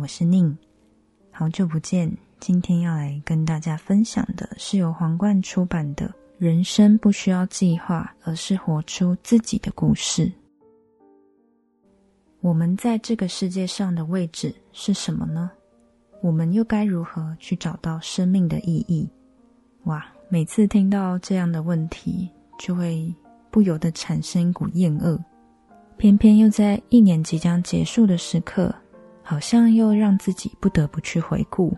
[0.00, 0.56] 我是宁，
[1.32, 2.16] 好久不见。
[2.38, 6.06] 今天要来跟大家分享的是由皇冠出版的
[6.38, 10.26] 《人生不需要计划，而是活出自己的故事》。
[12.40, 15.50] 我们在这个世界上的位置是什么呢？
[16.20, 19.08] 我们又该如何去找到生命的意义？
[19.84, 23.12] 哇，每次听到这样的问题，就会
[23.50, 25.18] 不由得产生一股厌恶。
[25.96, 28.74] 偏偏又在一年即将结束的时刻，
[29.22, 31.76] 好像又让自己不得不去回顾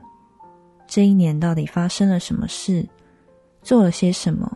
[0.87, 2.87] 这一年到底发生了什么事，
[3.63, 4.51] 做了些什么，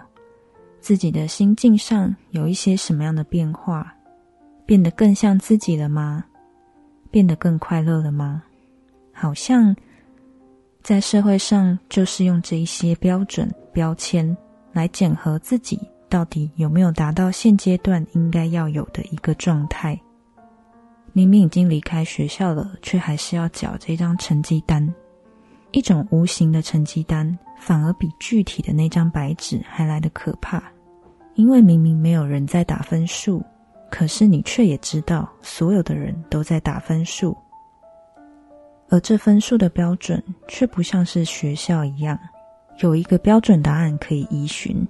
[0.81, 3.95] 自己的心境上有一些什么样的变化，
[4.67, 6.25] 变得更像自己了吗？
[7.11, 8.43] 变得更快乐了吗？
[9.13, 9.75] 好像
[10.83, 14.37] 在社会上就是用这一些标准标签
[14.73, 15.81] 来检核自己。
[16.11, 20.01] 到底有没有达到现阶段应该要有的一个状态？
[21.13, 24.95] 明明已经离开学校了，却还是要缴这张成绩单。
[25.71, 30.63] 一种无形的成绩单，反而比具体的那张白纸还来得可怕。
[31.35, 33.45] 因为明明没有人在打分数，
[33.91, 37.37] 可是你却也知道所有的人都在打分数，
[38.89, 42.19] 而这分数的标准却不像是学校一样
[42.81, 44.87] 有一个标准答案可以依循。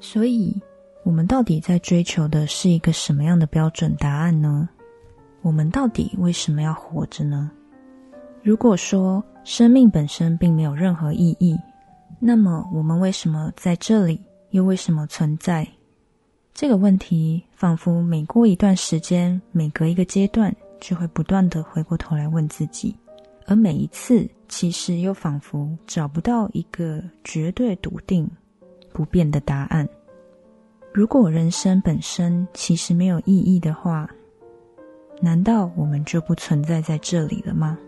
[0.00, 0.58] 所以，
[1.04, 4.68] 我们到底在追求的是一个什么样的标准答案呢？
[5.42, 7.50] 我们到底为什么要活着呢？
[8.42, 11.58] 如果说生命本身并没有任何意义，
[12.18, 14.20] 那么我们为什么在这里，
[14.50, 15.66] 又为什么存在？
[16.54, 22.96] 这个问题仿佛每过一段时间，每隔一个阶段，就会不断的回过头来问自己，
[23.46, 28.28] 而每一次，其实又仿佛找不到一个绝对笃定。
[28.92, 29.86] 不变的答案。
[30.90, 34.08] 如果人生本身其实没有意义的话，
[35.20, 37.78] 难道我们就不存在在这里了吗？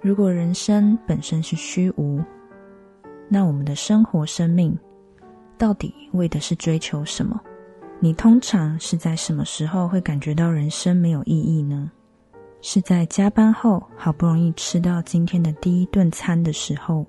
[0.00, 2.22] 如果人生本身是虚无，
[3.28, 4.76] 那我们的生活生命
[5.56, 7.40] 到底为的是追求什么？
[8.00, 11.90] 你通常是在什么时候会感觉到人生没有意义呢？
[12.60, 17.06] 是在加班后好不容易吃到今天的第一顿餐的时候，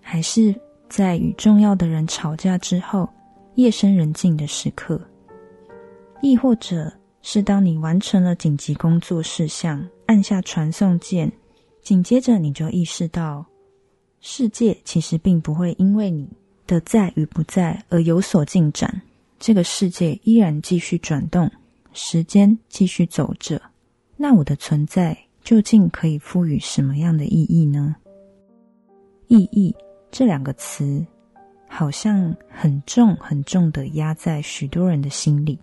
[0.00, 0.54] 还是？
[0.88, 3.08] 在与重要的人吵架之后，
[3.54, 5.00] 夜深人静的时刻，
[6.20, 6.92] 亦或者
[7.22, 11.32] 是当你完成了紧急工作事项，按下传送键，
[11.80, 13.46] 紧接着你就意识到，
[14.20, 16.28] 世界其实并不会因为你
[16.66, 19.02] 的在与不在而有所进展，
[19.38, 21.50] 这个世界依然继续转动，
[21.92, 23.62] 时间继续走着。
[24.16, 27.96] 那我的存在究竟可以赋予什么样的意义呢？
[29.28, 29.74] 意义。
[30.10, 31.02] 这两个词
[31.66, 35.58] 好像很重很重的压在许多人的心里，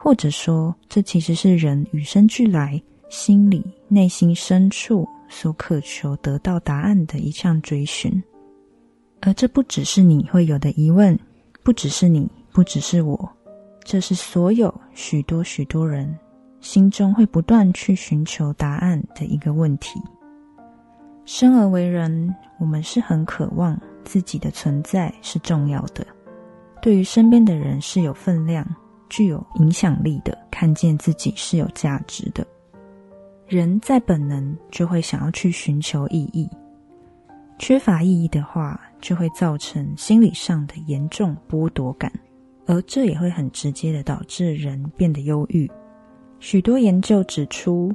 [0.00, 8.22] 或者说，这其实是人与生俱来、心里内心深处所渴求得到答案的一项追寻。
[9.20, 11.18] 而这不只是你会有的疑问，
[11.64, 13.28] 不只是你，不只是我，
[13.82, 16.16] 这是所有许多许多人
[16.60, 20.00] 心中会不断去寻求答案的一个问题。
[21.24, 26.06] 生而为人，我们是很渴望自己的存在是重要的，
[26.80, 28.64] 对于身边的人是有分量、
[29.08, 32.46] 具有影响力的，看见自己是有价值的。
[33.46, 36.48] 人在本能就会想要去寻求意义，
[37.58, 42.12] 缺乏意义的话，就会造成心理上的严重剥夺感，
[42.66, 45.70] 而这也会很直接的导致人变得忧郁。
[46.40, 47.92] 许多研究指出，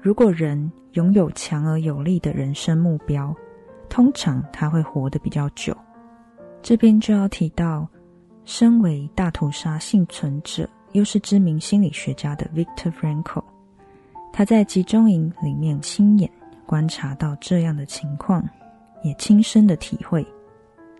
[0.00, 3.34] 如果人拥有强而有力的人生目标，
[3.88, 5.76] 通常他会活得比较久。
[6.62, 7.88] 这边就要提到，
[8.44, 13.42] 身为大屠杀幸存者，又是知名心理学家的 Victor Frankl，
[14.32, 16.30] 他在集中营里面亲眼
[16.66, 18.42] 观察到这样的情况，
[19.02, 20.26] 也亲身的体会：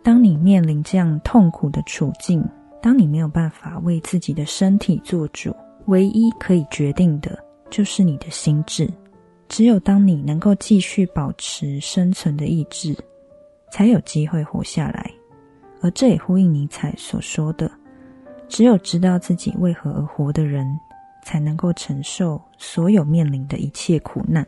[0.02, 2.44] 当你面临这样痛苦的处境，
[2.80, 5.54] 当你没有办法为自己的身体做主，
[5.86, 7.38] 唯一可以决定的
[7.70, 8.88] 就是你的心智。
[9.48, 12.96] 只有当你能够继续保持生存的意志，
[13.70, 15.10] 才有机会活下来。
[15.82, 17.70] 而这也呼应尼采所说的
[18.48, 20.66] ：“只有知道自己为何而活的人，
[21.24, 24.46] 才能够承受所有面临的一切苦难。”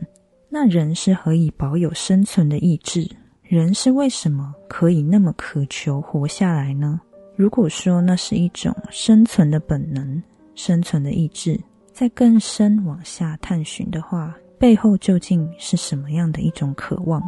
[0.49, 3.05] 那人是何以保有生存的意志？
[3.43, 6.99] 人是为什么可以那么渴求活下来呢？
[7.35, 10.23] 如果说那是一种生存的本能、
[10.55, 11.59] 生存的意志，
[11.91, 17.21] 在更深往下探寻的话，背后究竟是什么样的一种渴望？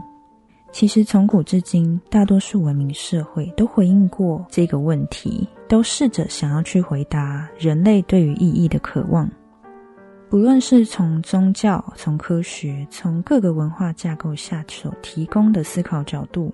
[0.78, 9.28] 其实从古至今，大多数文明社会都回应过这个问题，都试着想要去回答人类对于意义的渴望。
[10.30, 16.54] 不论是从宗教、从科学、从各个文化架构下所提供的思考角度，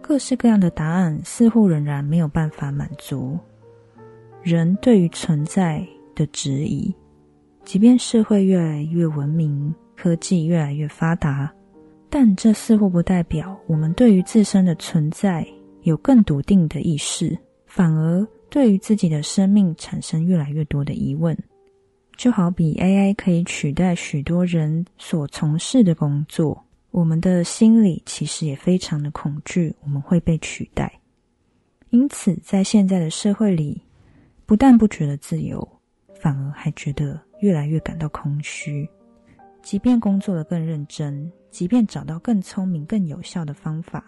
[0.00, 3.38] 各式各样的答案似乎仍然没有办法满足
[4.42, 6.92] 人对于存在的质疑。
[7.64, 11.48] 即便社会越来越文明，科技越来越发达，
[12.10, 15.46] 但这似乎不代表我们对于自身的存在
[15.82, 21.36] 有更笃定的意识，反而对于自己的生命产生越来越多的疑问。
[22.16, 30.92] 就好比 AI 可以取代许多人所从事的工作，我们的心里其实也非常的恐惧，我们会被取代。
[31.90, 33.80] 因此，在现在的社会里，
[34.46, 35.66] 不但不觉得自由，
[36.20, 38.88] 反而还觉得越来越感到空虚。
[39.62, 44.04] 即便工作的更认真，即便找到更聪明、更有效的方法，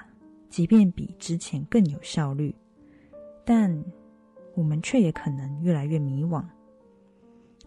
[0.48, 2.54] 即便比之前更有效率，
[3.44, 3.82] 但
[4.54, 6.44] 我们却也可能越来越迷惘。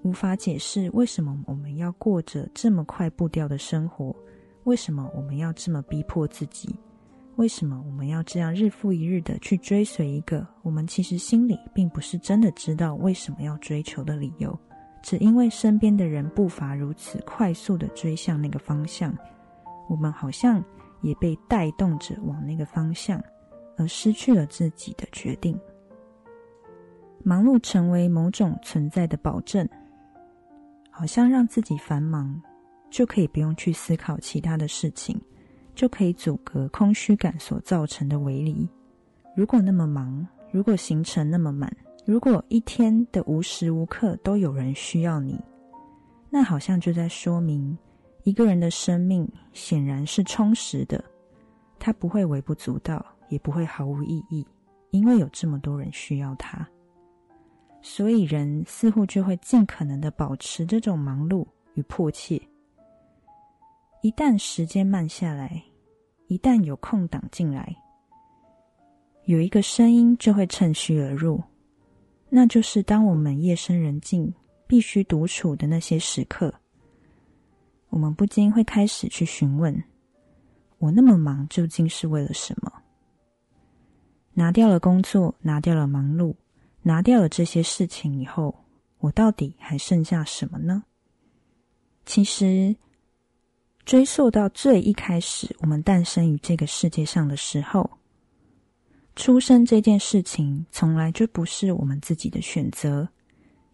[0.03, 4.15] 无法解释为什么我们要过着这么快步调的生活，
[4.65, 6.75] 为什么我们要这么逼迫自己，
[7.37, 14.57] 为什么我们要这样日复一日的去追随一个我们其实心里并不是真的知道为什么要追求的理由，
[15.01, 19.17] 只因为身边的人步伐如此快速的追向那个方向，
[19.93, 20.63] 我们好像
[21.01, 23.23] 也被带动着往那个方向，
[23.77, 25.55] 而失去了自己的决定。
[27.23, 29.69] 忙碌成为某种存在的保证。
[30.89, 32.41] 好像让自己繁忙，
[32.89, 35.19] 就可以不用去思考其他的事情，
[35.75, 38.67] 就可以阻隔空虚感所造成的围篱。
[39.35, 41.71] 如果那么忙，如果行程那么满，
[42.03, 45.39] 如果一天的无时无刻都有人需要你，
[46.29, 47.77] 那好像就在说明
[48.23, 51.03] 一个人的生命显然是充实的，
[51.77, 54.45] 他不会微不足道，也不会毫无意义，
[54.91, 56.67] 因为有这么多人需要他。
[57.81, 62.41] 所以，人似乎就会尽可能的保持这种忙碌与迫切。
[64.01, 65.61] 一旦时间慢下来，
[66.27, 67.75] 一旦有空档进来，
[69.25, 71.43] 有一个声音就会趁虚而入，
[72.29, 74.33] 那就是当我们夜深人静、
[74.65, 76.53] 必须独处的那些时刻，
[77.93, 79.83] 我们不禁会开始去询问：
[80.79, 82.73] 我那么忙，究竟是为了什么？
[84.33, 86.33] 拿掉了工作，拿掉了忙碌。
[86.81, 88.65] 拿掉了这些事情以后，
[88.97, 90.83] 我到底还剩下什么呢？
[92.03, 92.75] 其实，
[93.85, 97.87] 追溯到最一开始，我们诞生于这个世界上的时候，
[99.15, 103.07] 出生这件事情从来就不是我们自己的选择，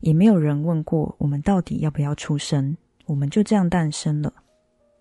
[0.01, 2.75] 也没有人问过我们到底要不要出生，
[3.09, 4.31] 我们就这样诞生了。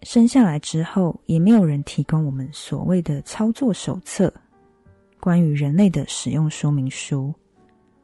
[0.02, 4.32] 生下来之后，也没有人提供我们所谓的操作手册，
[5.20, 7.34] 关于人类的使用说明书。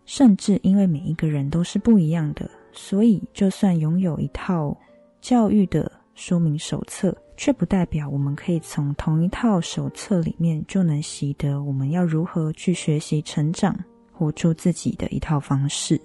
[0.05, 4.77] 甚至因为每一个人都是不一样的，所以就算拥有一套
[5.23, 13.75] 教育的说明手册，却不代表我们可以从同一套手册里面就能习得我们要如何去学习成长、
[14.13, 15.99] 活出自己的一套方式。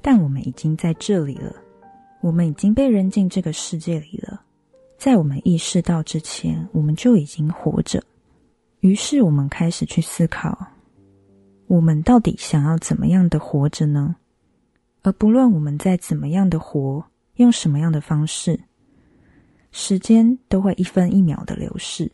[0.00, 1.54] 但我们已经在这里了，
[2.24, 4.40] 我们已经被扔进这个世界里了。
[4.96, 8.02] 在我们意识到之前，我们就已经活着。
[8.80, 10.56] 于是，我们开始去思考。
[11.66, 14.16] 我们到底想要怎么样的活着呢？
[15.02, 18.58] 而不论我们在怎么样的活，用什么样的方式，
[19.70, 22.10] 时间都会一分一秒的流逝。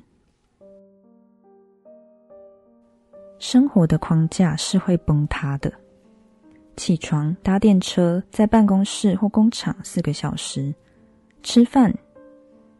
[3.38, 5.72] 生活的框架是会崩塌的。
[6.80, 10.74] 起床、搭电车，在办公室或工厂四个小时，
[11.42, 11.94] 吃饭、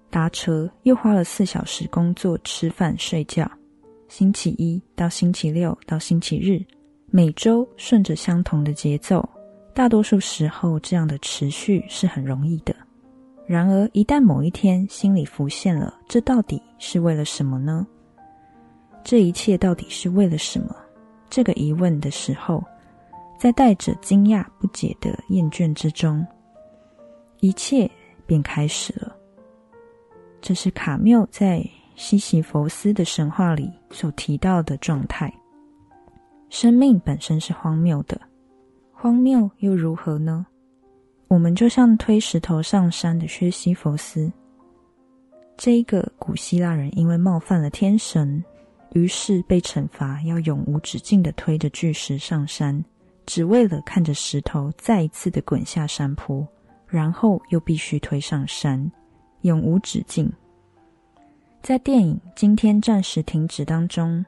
[0.09, 3.47] 搭车，又花了四小时工作、吃饭、睡觉。
[4.09, 6.65] 星期一到星期六到星期日，
[7.11, 9.23] 每周顺着相同的节奏，
[9.75, 12.75] 大多数时候这样的持续是很容易的。
[13.47, 17.87] 然而，一旦某一天心里浮现了“这到底是为了什么呢？
[19.05, 20.75] 这一切到底是为了什么？”
[21.29, 22.65] 这个疑问的时候，
[23.41, 26.25] 在带着惊讶、不解的厌倦之中，
[27.39, 27.91] 一切
[28.27, 29.17] 便开始了。
[30.43, 31.67] 这是卡缪在。
[31.97, 35.31] 西西弗斯的神话里所提到的状态，
[36.49, 38.19] 生命本身是荒谬的，
[38.91, 40.47] 荒谬又如何呢？
[41.29, 44.33] 我们就像推石头上山的薛西弗斯，
[45.59, 48.43] 这一个古希腊人因为冒犯了天神，
[48.95, 52.83] 于是被惩罚要永无止境的推着巨石上山，
[53.27, 56.47] 只为了看着石头再一次的滚下山坡，
[56.87, 58.91] 然后又必须推上山，
[59.43, 60.33] 永无止境。
[61.63, 64.25] 在电影《今天暂时停止》当中，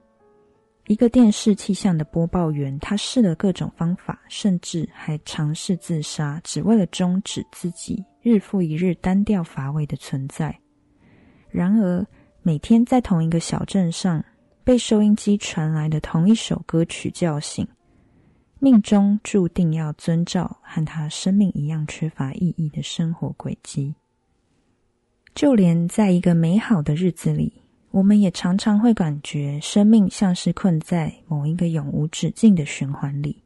[0.87, 10.57] 一个电视气象的播报员，他试了各种方法，甚至还尝试自杀，只为了终止自己日复一日单调乏味的存在。
[11.51, 12.07] 然而，
[12.43, 14.23] 每天在同一个小镇上
[14.65, 17.67] 被收音机传来的同一首歌曲叫醒，
[18.65, 23.93] 命中注定要遵照和他生命一样缺乏意义的生活轨迹。
[25.35, 27.53] 就连在一个美好的日子里，
[27.91, 33.43] 我们也常常会感觉生命像是困在某一个永无止境的循环里。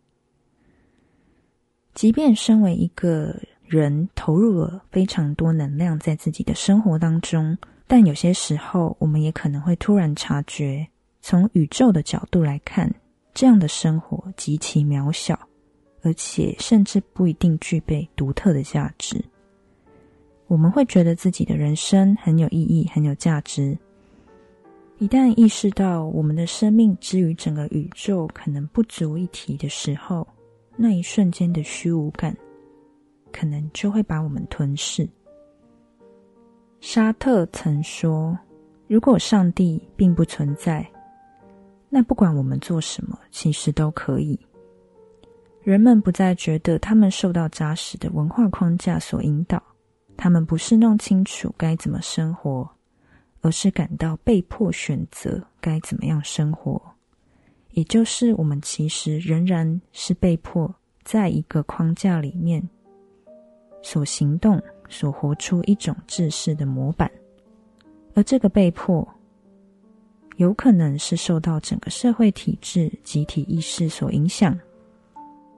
[1.95, 7.57] 即便身为一个人投入了非常多能量在自己的生活当中，
[7.87, 10.87] 但有些时候我们也可能会突然察觉，
[11.23, 12.95] 从宇宙的角度来看，
[13.37, 15.39] 这样的生活极其渺小，
[16.01, 19.23] 而且甚至不一定具备独特的价值。
[20.47, 23.77] 我们会觉得自己的人生很有意义、很有价值。
[24.97, 30.27] 一旦意识到我们的生命之于整个宇宙可能不足一提的时候，
[30.75, 32.35] 那一瞬间的虚无感，
[33.31, 35.07] 可能就会把我们吞噬。
[36.81, 38.35] 沙特曾说
[38.89, 40.91] ：“如果上帝并不存在，
[41.89, 44.39] 那不管我们做什么，其实都可以。”
[45.63, 49.61] 人们不再觉得他们受到扎实的文化框架所引导，
[50.17, 52.69] 他们不是弄清楚该怎么生活，
[53.41, 56.81] 而是感到被迫选择该怎么样生活。
[57.73, 62.63] 也就是我们其实仍然是被迫在一个框架里面
[63.83, 67.11] 所行动、所活出一种制式的模板，
[68.15, 69.07] 而这个被迫
[70.37, 74.59] 有可能是受到整个社会体制、集体意识所影响，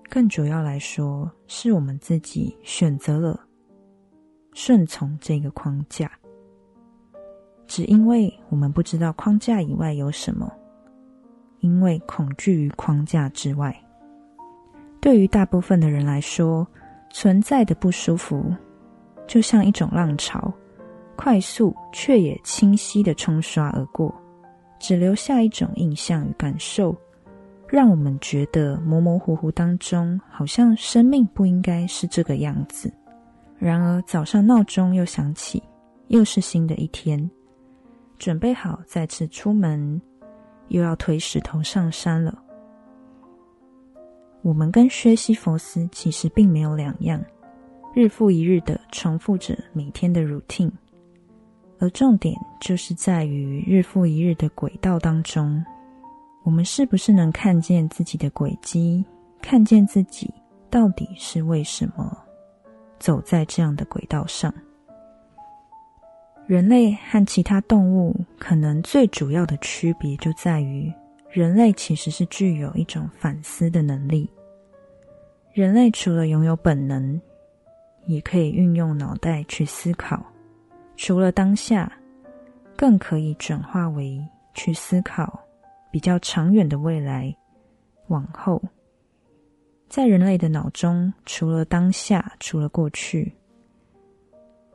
[0.08, 3.40] 更主要来说，是我们自己选择了
[4.52, 6.10] 顺从这个框架，
[7.66, 10.52] 只因为我们不知道框架以外有什么。
[11.60, 13.76] 因为恐惧于框架之外，
[15.00, 16.64] 对于大部分的人来说，
[17.10, 18.54] 存在的不舒服
[19.26, 20.54] 就像一种浪潮，
[21.16, 24.14] 快速却也清晰的冲刷而过，
[24.78, 26.96] 只留下一种印象与感受，
[27.68, 32.92] 让我们觉得模模糊糊当中，好像生命不应该是这个样子。
[33.58, 35.62] 然而早上闹钟又响起，
[36.08, 37.30] 又是新的一天，
[38.18, 40.00] 准备好再次出门。
[40.68, 42.38] 又要推石头上山了。
[44.42, 47.24] 我们跟薛西弗斯其实并没有两样，
[47.94, 50.70] 日复一日的重复着每天的 routine，
[51.80, 55.64] 而重点就是在于日复一日的轨道当中，
[56.42, 59.04] 我们是不是能看见自己的轨迹，
[59.40, 60.28] 看见自己
[60.68, 62.18] 到底是为什么
[62.98, 64.52] 走在这样的轨道上。
[66.46, 70.92] 人类和其他动物可能最主要的区别就在于，
[71.30, 74.28] 人类其实是具有一种反思的能力。
[75.52, 77.20] 人类除了拥有本能，
[78.06, 80.24] 也可以运用脑袋去思考。
[80.98, 81.90] 除了当下，
[82.76, 84.20] 更可以转化为
[84.52, 85.40] 去思考
[85.92, 87.32] 比较长远的未来。
[88.08, 88.60] 往后，
[89.88, 93.32] 在人类的脑中，除了当下，除了过去。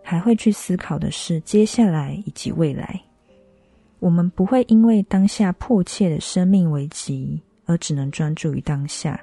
[0.01, 2.99] 还会去思考的是接下来以及未来。
[3.99, 9.19] 我们不会因为当下迫切的生命危机而只能专注于当下，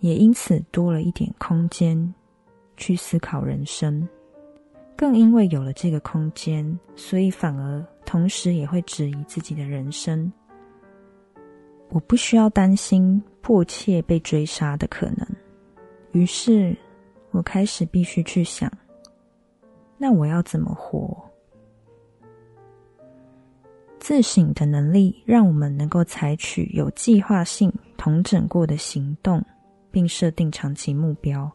[0.00, 2.14] 也因此多了一点空间
[2.76, 4.08] 去思考人生。
[5.00, 10.30] 更因为有了这个空间，所以反而同时也会质疑自己的人生。
[11.88, 15.26] 我不需要担心迫切被追杀的可能，
[16.12, 16.76] 于是
[17.30, 18.70] 我开始必须去想。
[19.96, 21.16] 那我要怎么活？
[23.98, 29.42] 自省的能力让我们能够采取有计划性、同整过的行动，
[29.90, 31.50] 并设定长期目标，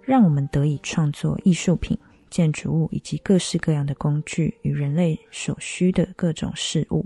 [0.00, 1.98] 让我们得以创作艺术品、
[2.32, 7.04] 建筑物以及各式各样的工具与人类所需的各种事物。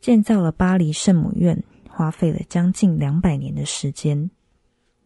[0.00, 4.30] 建造了巴黎圣母院，花费了将近两百年的时间。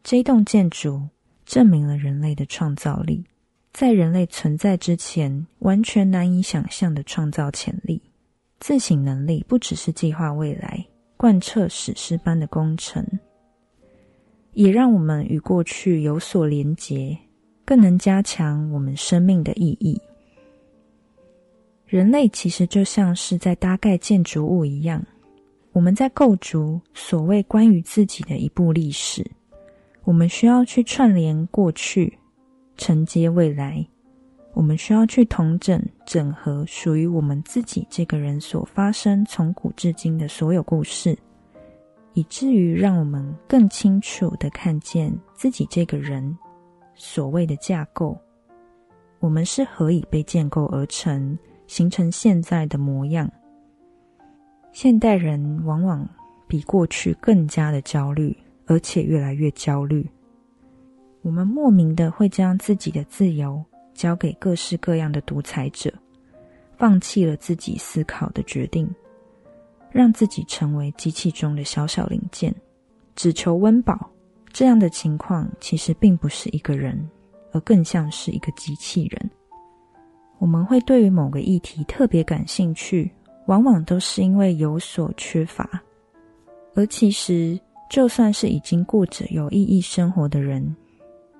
[0.04, 1.02] 这栋建筑
[1.44, 3.24] 证明了人类的创造力。
[3.72, 8.02] 在人类存在之前，完全难以想象的创造潜力、
[8.60, 13.02] 自省能力，不只是计划未来、贯彻史诗般的工程，
[14.52, 17.16] 也让我们与过去有所连结，
[17.72, 19.98] 更能加强我们生命的意义。
[21.86, 25.02] 人类其实就像是在搭盖建筑物一样，
[25.72, 29.26] 我们在构筑所谓关于自己的一部历史。
[30.04, 32.12] 我们需要去串联过去。
[32.76, 33.82] 承接未来，
[34.52, 41.18] 我们需要去统整、整合属于我们自己这个人所发生从古至今的所有故事，
[42.12, 46.36] 以至于让我们更清楚的看见自己这个人
[46.94, 48.18] 所谓的架构，
[49.18, 53.30] 我们是何以被建构而成，形成现在的模样。
[54.72, 56.08] 现代人往往
[56.46, 60.08] 比过去更加的焦虑，而且越来越焦虑。
[61.22, 63.62] 我们莫名的会将自己的自由
[63.94, 65.92] 交给各式各样的独裁者，
[66.76, 68.92] 放弃了自己思考的决定，
[69.90, 72.54] 让自己成为机器中的小小零件，
[73.14, 74.10] 只求温饱。
[74.52, 77.08] 这样的情况其实并不是一个人，
[77.52, 79.30] 而更像是一个机器人。
[80.38, 83.10] 我们会对于某个议题特别感兴趣，
[83.46, 85.68] 往往都是因为有所缺乏。
[86.74, 90.74] 而其实，就算是已经过着有意义生活的人，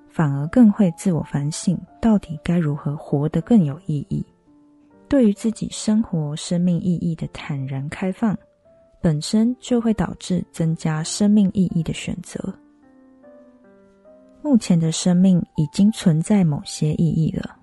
[0.07, 4.25] 反而更会自我反省，到底该如何活得更有意义。
[5.09, 8.37] 对于自己生活生命意义的坦然开放，
[9.01, 12.53] 本身就会导致增加生命意义的选择。
[14.43, 17.55] 目前的生命已经存在某些意义了，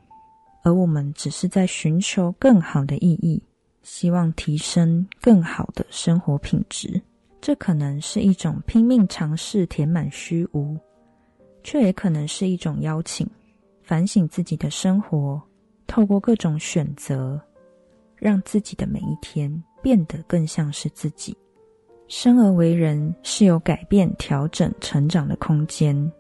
[0.63, 3.41] 而我们只是在寻求更好的意义，
[3.83, 6.99] 希望提升更好的生活品质。
[7.39, 10.75] 这可能是一种拼命尝试填满虚无，
[11.63, 13.29] 却也可能是一种邀请，
[13.83, 15.41] 反省自己的生活，
[15.87, 17.39] 透过各种选择，
[18.17, 21.37] 让自己的每一天变得更像是自己。
[22.09, 26.11] 生而为人是有改变、调整、成长的空间。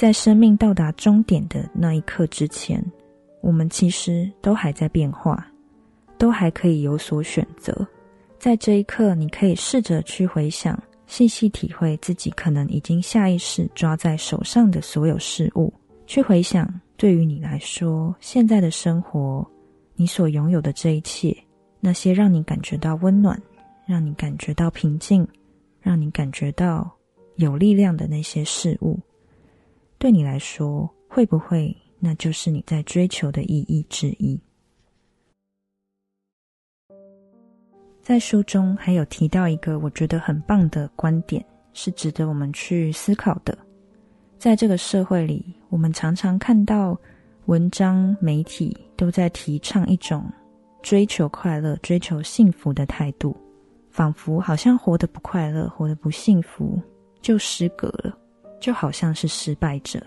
[0.00, 2.82] 在生命到达终点的那一刻之前，
[3.42, 5.46] 我们其实都还在变化，
[6.16, 7.86] 都还可以有所选择。
[8.38, 15.70] 在这一刻，你可以试着去回想，细细体会自己可能已经下意识抓在手上的所有事物，
[16.06, 16.66] 去回想
[16.96, 19.46] 对于你来说，现在的生活，
[19.96, 21.36] 你所拥有的这一切，
[21.78, 23.38] 那些让你感觉到温暖、
[23.84, 25.28] 让你感觉到平静、
[25.78, 26.90] 让你感觉到
[27.36, 28.98] 有力量的那些事物。
[30.00, 34.40] 对你来说，会不会那就是你在追求的意义之一？
[38.00, 43.56] 在书中还有提到一个我觉得很棒的观点，是值得我们去思考的。
[44.38, 46.98] 在这个社会里，我们常常看到
[47.44, 50.24] 文章、媒体都在提倡一种
[50.80, 53.36] 追求快乐、追求幸福的态度，
[53.90, 56.80] 仿佛好像活得不快乐、活得不幸福
[57.20, 58.16] 就失格了。
[58.60, 60.00] 就好像是失败者。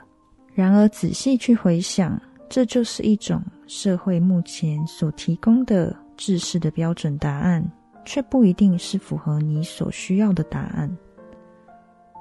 [0.53, 7.67] 然而，仔细去回想，这就是一种社会目前所提供的制式的标准答案，
[8.05, 10.95] 却不一定是符合你所需要的答案。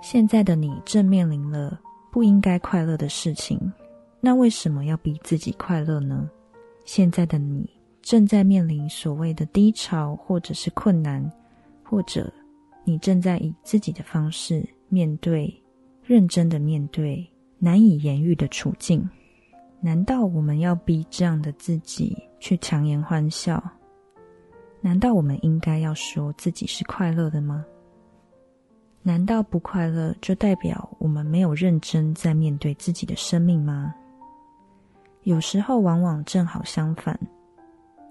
[0.00, 1.78] 现在的你正面临了
[2.10, 3.72] 不应该快乐的事情，
[4.20, 6.28] 那为什么要逼自己快乐呢？
[6.84, 7.68] 现在的你
[8.00, 11.30] 正在面临所谓的低潮，或者是困难，
[11.84, 12.32] 或者
[12.82, 15.62] 你正在以自己的方式面对。
[16.04, 17.24] 认真的面对
[17.58, 19.08] 难以言喻的处境，
[19.80, 23.62] 难道我们要逼这样的自己去强颜欢笑？
[24.80, 27.64] 难道我们应该要说自己是快乐的吗？
[29.02, 33.94] 难道不快乐就代表我们没有认真在面对自己的生命吗？
[35.22, 37.16] 有时候往往正好相反，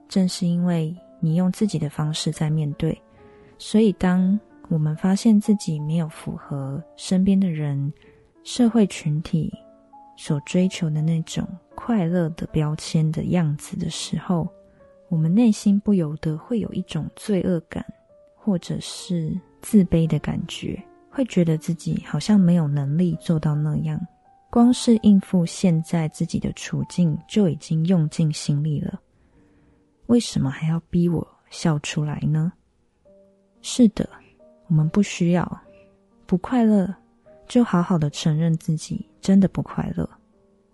[0.07, 2.99] 正是因为你用自己的方式在面对，
[3.57, 4.39] 所以当。
[4.71, 7.91] 我们发现自己没有符合身边的人、
[8.41, 9.53] 社会群体
[10.15, 14.47] 所追求的那种快乐的标签的样子的时候，
[15.09, 17.85] 我们内心不由得会有一种罪恶感，
[18.33, 23.99] 或者是自卑的感觉，会觉得自己好像没有能力做到那样。
[24.49, 29.01] 光是应付现在自己的处境就已经用尽心力了，
[30.05, 32.53] 为什么还要逼我笑出来呢？
[33.61, 34.09] 是的。
[34.71, 35.61] 我们不需要
[36.25, 36.87] 不快乐，
[37.45, 40.09] 就好好的承认自己真的不快乐。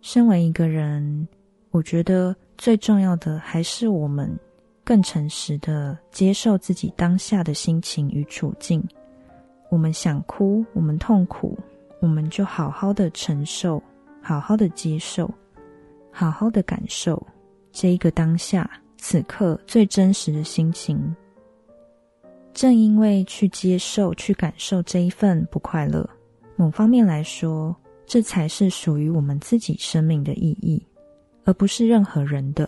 [0.02, 1.28] 身为一个人，
[1.72, 4.32] 我觉得最重要的还是我们
[4.84, 8.88] 更诚实的接受自己当下的心情与处境。
[9.72, 11.58] 我们想哭，我们痛苦，
[12.00, 13.82] 我们就好好的承受，
[14.22, 15.28] 好好的接受，
[16.12, 17.26] 好好的感受
[17.72, 21.16] 这一个当下此刻最真实的心情。
[22.58, 26.10] 正因为去接受、去感受这一份不快乐，
[26.56, 27.76] 某方面来说，
[28.08, 30.84] 这才是属于我们自己生命的意义，
[31.44, 32.68] 而不是任何人的。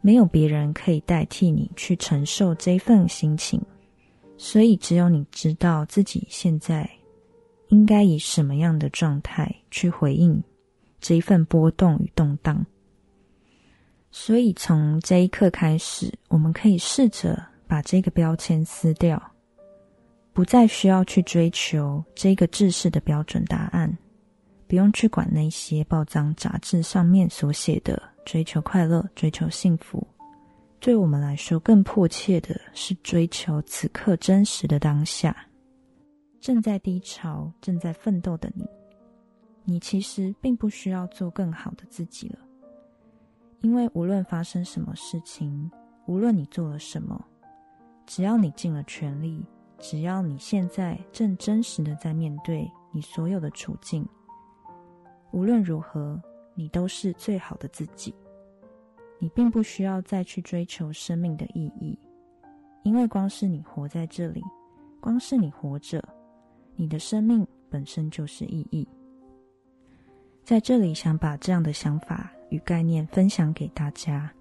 [0.00, 3.60] 没有别人可以代替你去承受这份心情，
[4.36, 6.88] 所以只有你知道自己现在
[7.70, 10.40] 应该以什么样的状态去回应
[11.00, 12.64] 这一份波动与动荡。
[14.12, 17.53] 所以从这一刻开始，我们可以试着。
[17.74, 19.20] 把这个标签撕掉，
[20.32, 23.92] 不再需要去追求这个制式的标准答案，
[24.68, 30.06] 不用去管那些报章杂志上面所写的追求快乐、追求幸福，
[30.78, 35.36] 对我们来说更迫切的是追求此刻真实的当下。
[36.40, 38.64] 正在低潮、正在奋斗的你，
[39.64, 42.38] 你其实并不需要做更好的自己了，
[43.62, 45.68] 因为无论发生什么事情，
[46.06, 47.20] 无论你做了什么，
[48.06, 49.44] 只要你尽了全力，
[49.78, 54.06] 只要你现在正真实的在面对你所有的处境，
[55.32, 56.20] 无论如何。
[56.56, 58.14] 你都是最好的自己，
[59.18, 61.98] 你并不需要再去追求生命的意义，
[62.84, 64.40] 因为光是你活在这里，
[65.00, 66.00] 光是你活着，
[66.76, 68.86] 你的生命本身就是意义。
[70.44, 74.32] 在这里，想把这样的想法与概念分享给大家。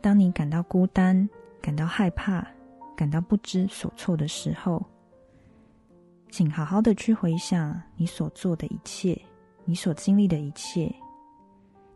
[0.00, 2.46] 当你感到孤单、感到害怕、
[2.96, 4.84] 感到不知所措的时候，
[6.30, 9.20] 请好好的去回想你所做的一切。
[9.66, 10.92] 你所经历的一切，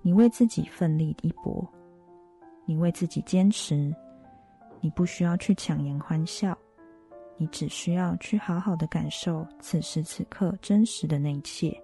[0.00, 1.66] 你为自己奋力一搏，
[2.66, 3.92] 你为自己坚持，
[4.81, 6.57] 你不需要去强颜欢笑，
[7.37, 11.77] 你只需要去好好的感受此时此刻真实的那一切。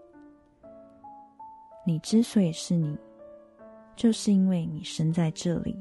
[1.84, 2.96] 你之所以是你，
[3.96, 5.76] 就是因为你生在这里，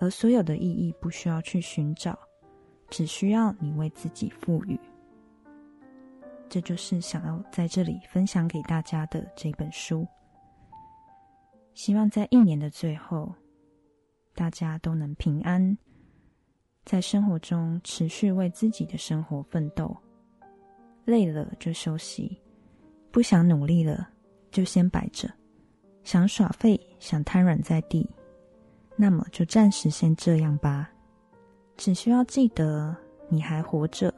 [0.00, 2.18] 而所有的意义不需要去寻找，
[2.88, 4.76] 只需要你为自己赋予。
[6.48, 10.04] 这就是想要在这里分享给大家的这本书。
[11.74, 13.32] 希望在一年的最后，
[14.34, 15.78] 大家都能平安，
[16.84, 19.96] 在生活中持续为自己的生活奋斗。
[21.04, 22.40] 累了就休息，
[23.10, 24.08] 不想努力了
[24.50, 25.30] 就先摆着。
[26.02, 28.08] 想耍废、想瘫软在地，
[29.00, 30.90] 那么就暂时先这样吧。
[31.78, 32.94] 只需要记得，
[33.30, 34.12] 你还活着。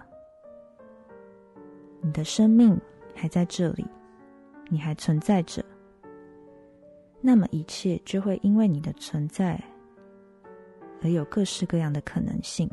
[2.01, 2.77] 你的生命
[3.14, 3.87] 还在这里，
[4.68, 5.64] 你还存在着，
[7.21, 9.57] 那么一切就会因为你的存在
[11.01, 12.68] 而有各式各样的可能性。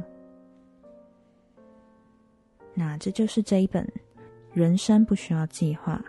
[2.73, 3.85] 那这就是这一本
[4.51, 6.03] 《人生不需要计划，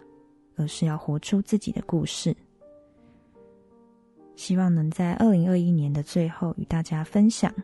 [0.57, 2.33] 而是要活出自己的故事》。
[4.41, 7.55] 希望能在二零二一年的最后与大家分享，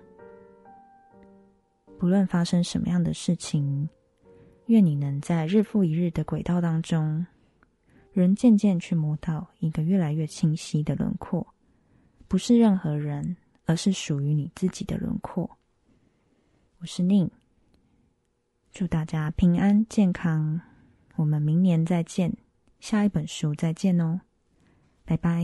[1.98, 3.88] 不论发生什么样的事情。
[4.66, 7.26] 愿你能在日复一日的轨道当中，
[8.12, 11.46] 人渐渐去摸到一个越来越清晰的轮廓，
[12.28, 15.48] 不是任何人，而是属于你自己的轮廓。
[16.80, 17.30] 我是宁，
[18.70, 20.60] 祝大家平安健康，
[21.14, 22.36] 我们明年再见，
[22.80, 24.20] 下一本书再见哦，
[25.06, 25.42] 拜拜。